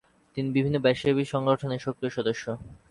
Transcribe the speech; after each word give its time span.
তিনি 0.37 0.49
বিভিন্ন 0.51 0.77
পেশাজীবী 0.83 1.23
সংগঠনের 1.33 1.83
সক্রিয় 1.85 2.13
সদস্য। 2.17 2.45